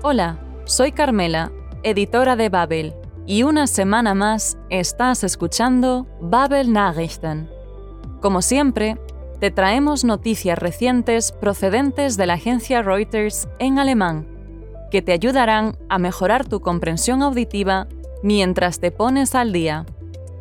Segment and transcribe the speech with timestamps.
[0.00, 1.50] Hola, soy Carmela,
[1.82, 2.94] editora de Babel,
[3.26, 7.50] y una semana más estás escuchando Babel Nachrichten.
[8.20, 8.96] Como siempre,
[9.40, 14.28] te traemos noticias recientes procedentes de la agencia Reuters en alemán,
[14.92, 17.88] que te ayudarán a mejorar tu comprensión auditiva
[18.22, 19.84] mientras te pones al día.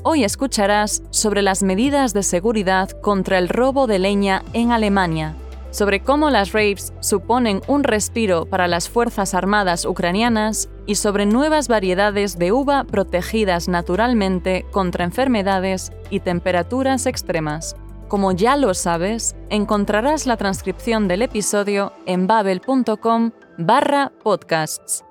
[0.04, 5.36] Hoy escucharás sobre las medidas de seguridad contra el robo de leña en Alemania
[5.78, 11.68] sobre cómo las raves suponen un respiro para las Fuerzas Armadas ucranianas y sobre nuevas
[11.68, 17.76] variedades de uva protegidas naturalmente contra enfermedades y temperaturas extremas.
[18.08, 25.06] Como ya lo sabes, encontrarás la transcripción del episodio en babel.com barra podcasts.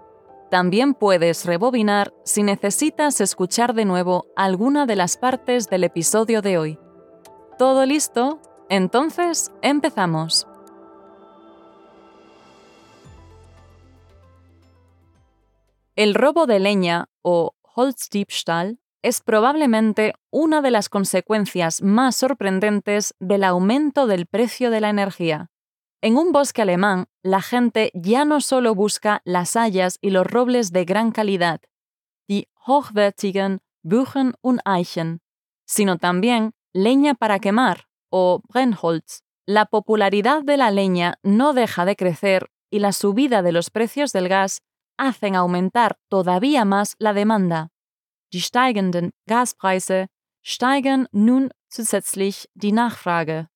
[0.51, 6.59] También puedes rebobinar si necesitas escuchar de nuevo alguna de las partes del episodio de
[6.59, 6.79] hoy.
[7.57, 8.41] ¿Todo listo?
[8.69, 10.46] Entonces, empezamos.
[15.97, 23.45] El robo de leña o Holzdiebstahl es probablemente una de las consecuencias más sorprendentes del
[23.45, 25.51] aumento del precio de la energía.
[26.03, 30.71] En un bosque alemán, la gente ya no solo busca las hayas y los robles
[30.71, 31.63] de gran calidad,
[32.29, 35.23] die hochwertigen Buchen und Eichen,
[35.65, 39.23] sino también leña para quemar, o Brennholz.
[39.47, 44.13] La popularidad de la leña no deja de crecer y la subida de los precios
[44.13, 44.60] del gas
[44.97, 47.71] hacen aumentar todavía más la demanda.
[48.33, 50.09] Die steigenden Gaspreise
[50.43, 53.49] steigen nun zusätzlich die Nachfrage.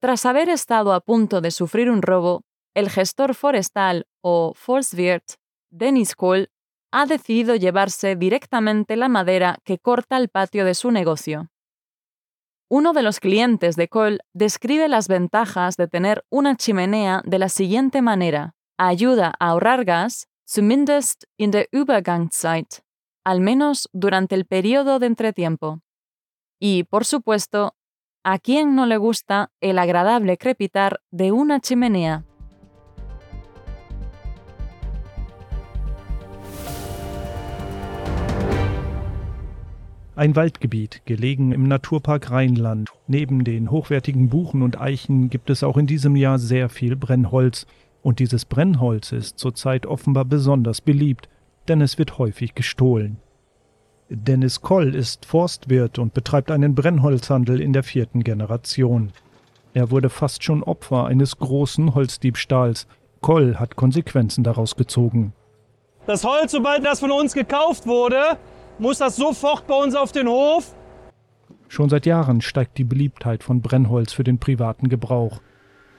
[0.00, 2.42] Tras haber estado a punto de sufrir un robo,
[2.74, 5.34] el gestor forestal o Forstwirt,
[5.70, 6.48] Dennis Kohl,
[6.92, 11.50] ha decidido llevarse directamente la madera que corta el patio de su negocio.
[12.68, 17.48] Uno de los clientes de Cole describe las ventajas de tener una chimenea de la
[17.48, 18.54] siguiente manera.
[18.78, 22.82] Ayuda a ahorrar gas, zumindest in der Übergangszeit,
[23.24, 25.80] al menos durante el periodo de entretiempo.
[26.60, 27.74] Y, por supuesto,
[28.22, 32.24] ¿a quién no le gusta el agradable crepitar de una chimenea?
[40.16, 42.92] Ein Waldgebiet, gelegen im Naturpark Rheinland.
[43.08, 47.66] Neben den hochwertigen Buchen und Eichen gibt es auch in diesem Jahr sehr viel Brennholz.
[48.04, 51.30] Und dieses Brennholz ist zurzeit offenbar besonders beliebt,
[51.68, 53.16] denn es wird häufig gestohlen.
[54.10, 59.10] Dennis Koll ist Forstwirt und betreibt einen Brennholzhandel in der vierten Generation.
[59.72, 62.86] Er wurde fast schon Opfer eines großen Holzdiebstahls.
[63.22, 65.32] Koll hat Konsequenzen daraus gezogen.
[66.06, 68.36] Das Holz, sobald das von uns gekauft wurde,
[68.78, 70.74] muss das sofort bei uns auf den Hof.
[71.68, 75.40] Schon seit Jahren steigt die Beliebtheit von Brennholz für den privaten Gebrauch.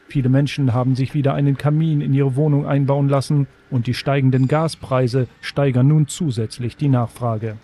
[0.08, 4.48] Viele Menschen haben sich wieder einen Kamin in ihre Wohnung einbauen lassen und die steigenden
[4.48, 7.58] Gaspreise steigern nun zusätzlich die Nachfrage.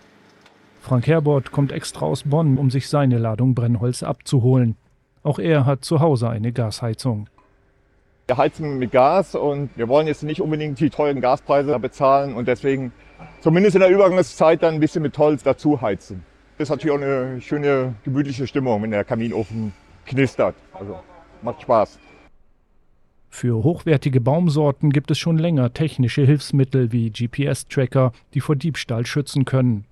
[0.81, 4.75] Frank Herbert kommt extra aus Bonn, um sich seine Ladung Brennholz abzuholen.
[5.22, 7.29] Auch er hat zu Hause eine Gasheizung.
[8.25, 12.47] Wir heizen mit Gas und wir wollen jetzt nicht unbedingt die teuren Gaspreise bezahlen und
[12.47, 12.91] deswegen
[13.41, 16.23] zumindest in der Übergangszeit dann ein bisschen mit Holz dazu heizen.
[16.58, 19.73] Das ist natürlich auch eine schöne, gemütliche Stimmung, wenn der Kaminofen
[20.06, 20.56] knistert.
[20.73, 21.00] Also
[21.41, 22.00] macht Spaß.
[23.33, 29.45] Für hochwertige Baumsorten gibt es schon länger technische Hilfsmittel wie GPS-Tracker, die vor Diebstahl schützen
[29.45, 29.85] können.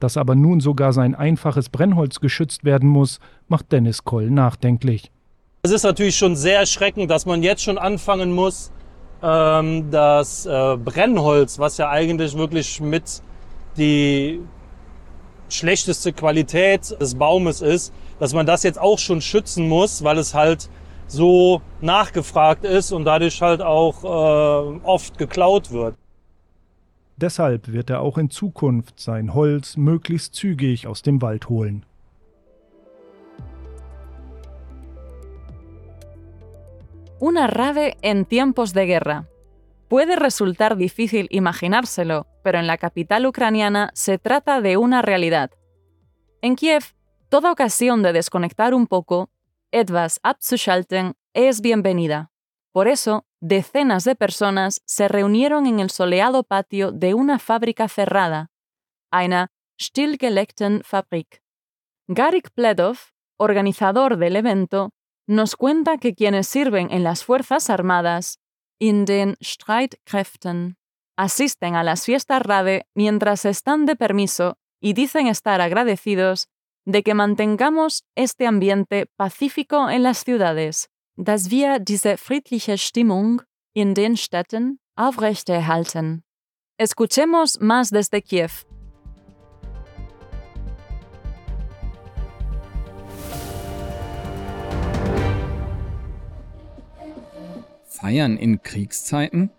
[0.00, 5.10] Dass aber nun sogar sein einfaches Brennholz geschützt werden muss, macht Dennis Koll nachdenklich.
[5.62, 8.70] Es ist natürlich schon sehr erschreckend, dass man jetzt schon anfangen muss,
[9.22, 13.22] ähm, das äh, Brennholz, was ja eigentlich wirklich mit
[13.78, 14.40] die
[15.48, 20.34] schlechteste Qualität des Baumes ist, dass man das jetzt auch schon schützen muss, weil es
[20.34, 20.68] halt
[21.06, 25.96] so nachgefragt ist und dadurch halt auch äh, oft geklaut wird.
[27.16, 31.84] Deshalb wird er auch in Zukunft sein Holz möglichst zügig aus dem Wald holen.
[37.20, 39.28] Una rave en tiempos de guerra.
[39.88, 45.50] Puede resultar difícil imaginárselo, pero en la capital ucraniana se trata de una realidad.
[46.42, 46.94] En Kiev,
[47.28, 49.30] toda ocasión de desconectar un poco,
[49.74, 52.30] etwas abzuschalten, es bienvenida.
[52.72, 58.52] Por eso, decenas de personas se reunieron en el soleado patio de una fábrica cerrada,
[59.10, 59.48] einer
[59.80, 61.42] stillgelegten Fabrik.
[62.06, 62.98] Garik Pledov,
[63.36, 64.92] organizador del evento,
[65.26, 68.38] nos cuenta que quienes sirven en las Fuerzas Armadas,
[68.78, 70.76] in den Streitkräften,
[71.16, 76.48] asisten a las fiestas RADE mientras están de permiso y dicen estar agradecidos
[76.86, 83.42] de que mantengamos este ambiente pacífico en las ciudades, dass wir diese friedliche Stimmung
[83.72, 86.22] in den Städten aufrechterhalten.
[86.78, 88.64] Escuchemos más desde Kiev.
[97.84, 99.50] Feiern in Kriegszeiten?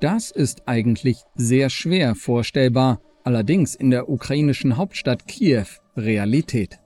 [0.00, 5.66] Das ist eigentlich sehr schwer vorstellbar, allerdings in der ukrainischen Hauptstadt Kiew
[5.96, 6.78] Realität.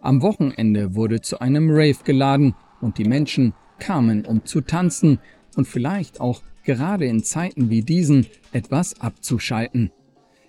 [0.00, 5.18] Am Wochenende wurde zu einem Rave geladen und die Menschen kamen, um zu tanzen
[5.56, 9.90] und vielleicht auch gerade in Zeiten wie diesen etwas abzuschalten.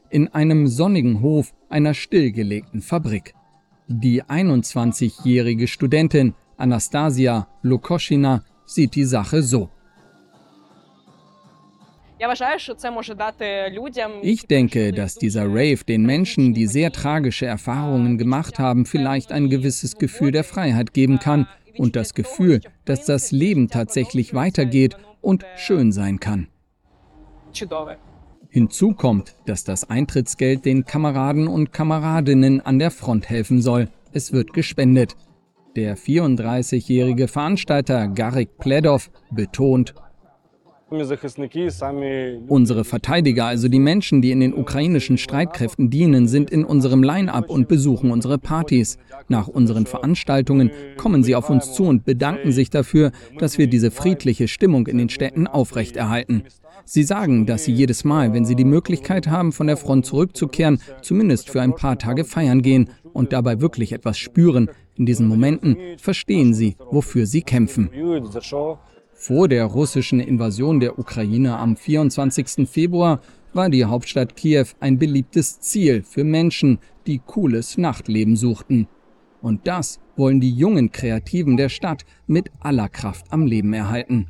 [0.10, 3.34] In einem sonnigen Hof einer stillgelegten Fabrik.
[3.88, 9.70] Die 21-jährige Studentin Anastasia Lukoschina sieht die Sache so.
[14.22, 19.50] Ich denke, dass dieser Rave den Menschen, die sehr tragische Erfahrungen gemacht haben, vielleicht ein
[19.50, 21.48] gewisses Gefühl der Freiheit geben kann
[21.78, 26.48] und das Gefühl, dass das Leben tatsächlich weitergeht und schön sein kann.
[28.50, 33.90] Hinzu kommt, dass das Eintrittsgeld den Kameraden und Kameradinnen an der Front helfen soll.
[34.14, 35.16] Es wird gespendet.
[35.76, 39.94] Der 34-jährige Veranstalter Garik Pledov betont,
[40.90, 47.50] Unsere Verteidiger, also die Menschen, die in den ukrainischen Streitkräften dienen, sind in unserem Line-up
[47.50, 48.98] und besuchen unsere Partys.
[49.28, 53.92] Nach unseren Veranstaltungen kommen sie auf uns zu und bedanken sich dafür, dass wir diese
[53.92, 56.44] friedliche Stimmung in den Städten aufrechterhalten.
[56.86, 60.80] Sie sagen, dass sie jedes Mal, wenn sie die Möglichkeit haben, von der Front zurückzukehren,
[61.02, 64.70] zumindest für ein paar Tage feiern gehen und dabei wirklich etwas spüren.
[64.96, 67.90] In diesen Momenten verstehen sie, wofür sie kämpfen.
[69.20, 72.70] Vor der russischen Invasion der Ukraine am 24.
[72.70, 73.20] Februar
[73.52, 76.78] war die Hauptstadt Kiew ein beliebtes Ziel für Menschen,
[77.08, 78.88] die cooles Nachtleben suchten.
[79.42, 84.28] Und das wollen die jungen Kreativen der Stadt mit aller Kraft am Leben erhalten.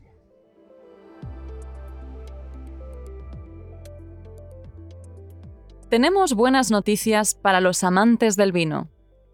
[5.89, 8.87] Tenemos buenas noticias para los amantes del vino.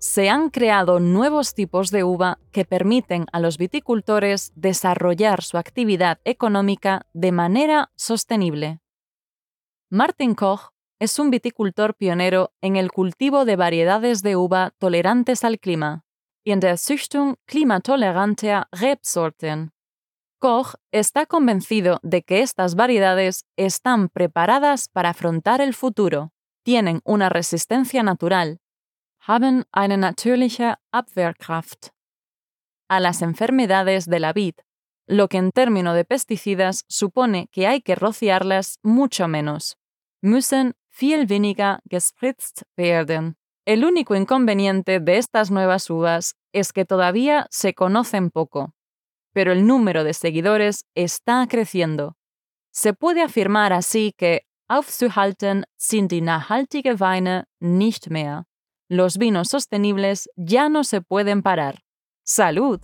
[0.04, 6.20] Se han creado nuevos tipos de uva que permiten a los viticultores desarrollar su actividad
[6.26, 8.82] económica de manera sostenible.
[9.90, 15.58] Martin Koch es un viticultor pionero en el cultivo de variedades de uva tolerantes al
[15.58, 16.04] clima
[16.44, 19.72] y en der Züchtung klimatoleranter Rebsorten.
[20.38, 26.34] Koch está convencido de que estas variedades están preparadas para afrontar el futuro,
[26.64, 28.60] tienen una resistencia natural
[29.26, 31.94] haben eine natürliche Abwehrkraft
[32.90, 34.56] a las enfermedades de la vid,
[35.08, 39.78] lo que en términos de pesticidas supone que hay que rociarlas mucho menos.
[40.22, 43.38] Müssen viel weniger gespritzt werden.
[43.66, 48.74] El único inconveniente de estas nuevas uvas es que todavía se conocen poco,
[49.34, 52.18] pero el número de seguidores está creciendo.
[52.72, 58.46] Se puede afirmar así que aufzuhalten sind die nachhaltige Weine nicht mehr.
[58.90, 61.80] Los vinos sostenibles ya no se pueden parar.
[62.26, 62.82] ¡Salud!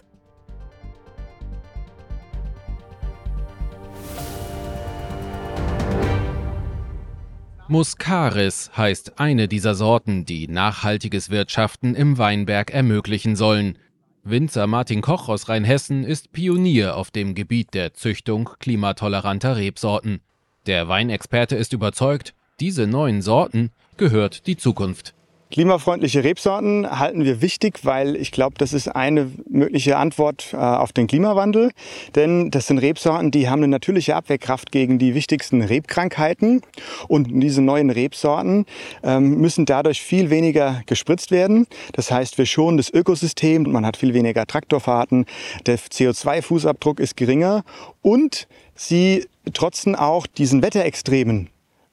[7.68, 13.78] Muscaris heißt eine dieser Sorten, die nachhaltiges Wirtschaften im Weinberg ermöglichen sollen.
[14.24, 20.22] Winzer Martin Koch aus Rheinhessen ist Pionier auf dem Gebiet der Züchtung klimatoleranter Rebsorten.
[20.66, 25.14] Der Weinexperte ist überzeugt, diese neuen Sorten gehört die Zukunft.
[25.52, 30.94] Klimafreundliche Rebsorten halten wir wichtig, weil ich glaube, das ist eine mögliche Antwort äh, auf
[30.94, 31.72] den Klimawandel.
[32.14, 36.62] Denn das sind Rebsorten, die haben eine natürliche Abwehrkraft gegen die wichtigsten Rebkrankheiten.
[37.08, 38.68] Und diese neuen Rebsorten
[39.02, 41.66] ähm, müssen dadurch viel weniger gespritzt werden.
[41.94, 45.26] Das heißt, wir schonen das Ökosystem, man hat viel weniger Traktorfahrten,
[45.66, 47.64] der CO2-Fußabdruck ist geringer
[48.04, 51.50] und sie trotzen auch diesen Wetterextremen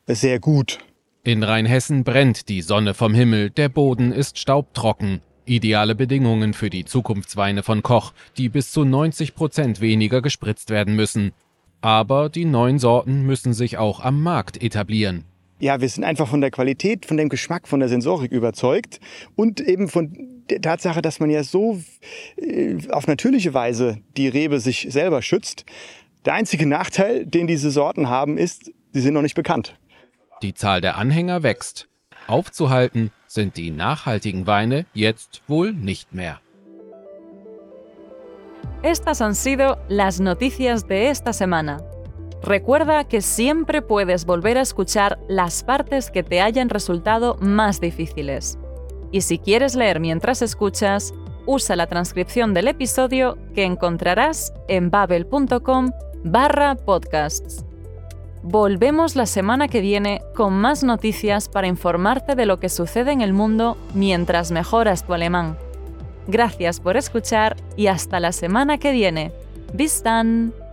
[0.07, 0.79] sehr gut.
[1.27, 5.23] In Rheinhessen brennt die Sonne vom Himmel, der Boden ist staubtrocken.
[5.45, 10.95] Ideale Bedingungen für die Zukunftsweine von Koch, die bis zu 90 Prozent weniger gespritzt werden
[10.95, 11.33] müssen.
[11.81, 15.25] Aber die neuen Sorten müssen sich auch am Markt etablieren.
[15.59, 19.01] Ja, wir sind einfach von der Qualität, von dem Geschmack, von der Sensorik überzeugt
[19.35, 21.81] und eben von der Tatsache, dass man ja so
[22.37, 25.65] äh, auf natürliche Weise die Rebe sich selber schützt.
[26.25, 29.77] Der einzige Nachteil, den diese Sorten haben, ist, sie sind noch nicht bekannt.
[30.43, 31.89] Die Zahl der Anhänger wächst.
[32.27, 36.41] Aufzuhalten sind die nachhaltigen Weine jetzt wohl nicht mehr.
[38.83, 41.79] Estas han sido las noticias de esta semana.
[42.43, 48.59] Recuerda que siempre puedes volver a escuchar las partes que te hayan resultado más difíciles.
[49.11, 51.15] Y si quieres leer mientras escuchas,
[51.47, 55.91] usa la transcripción del episodio que encontrarás en babel.com
[56.25, 57.66] barra podcasts.
[58.49, 63.21] Volvemos la semana que viene con más noticias para informarte de lo que sucede en
[63.21, 65.59] el mundo mientras mejoras tu alemán.
[66.29, 69.33] Gracias por escuchar y hasta la semana que viene.
[69.73, 70.66] Bis dann!